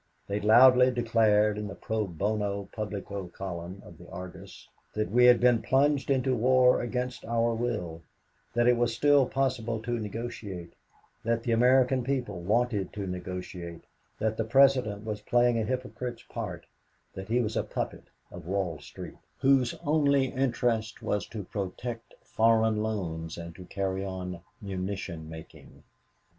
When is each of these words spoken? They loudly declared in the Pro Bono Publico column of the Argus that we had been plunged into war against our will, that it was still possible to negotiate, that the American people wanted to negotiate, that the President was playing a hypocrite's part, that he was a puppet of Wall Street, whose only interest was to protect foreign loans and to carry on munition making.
They 0.25 0.39
loudly 0.39 0.89
declared 0.89 1.59
in 1.59 1.67
the 1.67 1.75
Pro 1.75 2.07
Bono 2.07 2.67
Publico 2.73 3.27
column 3.27 3.83
of 3.85 3.99
the 3.99 4.09
Argus 4.09 4.67
that 4.95 5.11
we 5.11 5.25
had 5.25 5.39
been 5.39 5.61
plunged 5.61 6.09
into 6.09 6.35
war 6.35 6.81
against 6.81 7.23
our 7.23 7.53
will, 7.53 8.01
that 8.55 8.67
it 8.67 8.77
was 8.77 8.95
still 8.95 9.27
possible 9.27 9.79
to 9.83 9.99
negotiate, 9.99 10.73
that 11.23 11.43
the 11.43 11.51
American 11.51 12.03
people 12.03 12.41
wanted 12.41 12.91
to 12.93 13.05
negotiate, 13.05 13.83
that 14.17 14.37
the 14.37 14.43
President 14.43 15.05
was 15.05 15.21
playing 15.21 15.59
a 15.59 15.63
hypocrite's 15.65 16.23
part, 16.23 16.65
that 17.13 17.27
he 17.27 17.39
was 17.39 17.55
a 17.55 17.61
puppet 17.61 18.05
of 18.31 18.47
Wall 18.47 18.79
Street, 18.79 19.17
whose 19.39 19.75
only 19.85 20.29
interest 20.29 21.03
was 21.03 21.27
to 21.27 21.43
protect 21.43 22.15
foreign 22.23 22.77
loans 22.81 23.37
and 23.37 23.53
to 23.53 23.65
carry 23.65 24.03
on 24.03 24.41
munition 24.63 25.29
making. 25.29 25.83